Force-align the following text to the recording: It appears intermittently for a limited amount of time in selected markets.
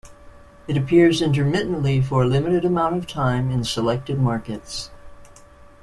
It 0.67 0.77
appears 0.77 1.21
intermittently 1.21 2.01
for 2.01 2.23
a 2.23 2.27
limited 2.27 2.65
amount 2.65 2.97
of 2.97 3.05
time 3.05 3.51
in 3.51 3.63
selected 3.63 4.19
markets. 4.19 4.89